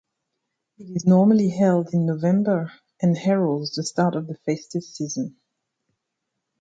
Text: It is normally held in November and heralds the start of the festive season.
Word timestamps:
It 0.79 0.89
is 0.89 1.05
normally 1.05 1.49
held 1.49 1.93
in 1.93 2.07
November 2.07 2.71
and 3.03 3.15
heralds 3.15 3.75
the 3.75 3.83
start 3.83 4.15
of 4.15 4.25
the 4.25 4.35
festive 4.47 4.81
season. 4.83 5.35